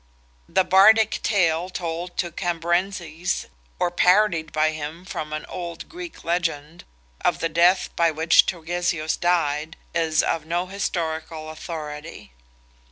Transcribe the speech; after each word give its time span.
The 0.49 0.63
Bardic 0.63 1.19
tale 1.21 1.69
told 1.69 2.17
to 2.17 2.31
Cambrensis, 2.31 3.45
or 3.77 3.91
parodied 3.91 4.51
by 4.51 4.71
him 4.71 5.05
from 5.05 5.31
an 5.31 5.45
old 5.45 5.87
Greek 5.89 6.23
legend, 6.23 6.85
of 7.23 7.37
the 7.37 7.49
death 7.49 7.95
by 7.95 8.09
which 8.09 8.47
Turgesius 8.47 9.15
died, 9.15 9.77
is 9.93 10.23
of 10.23 10.43
no 10.47 10.65
historical 10.65 11.51
authority. 11.51 12.31